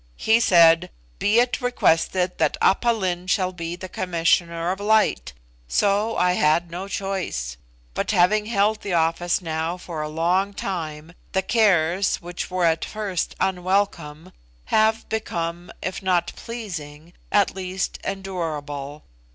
[0.17, 5.31] He said, 'Be it requested that Aph Lin shall be the Commissioner of Light,'
[5.67, 7.55] so I had no choice;
[7.93, 12.83] but having held the office now for a long time, the cares, which were at
[12.83, 14.31] first unwelcome,
[14.73, 19.03] have become, if not pleasing, at least endurable.